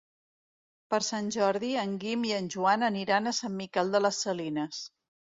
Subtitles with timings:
[0.93, 4.81] Per Sant Jordi en Guim i en Joan aniran a Sant Miquel de les Salines.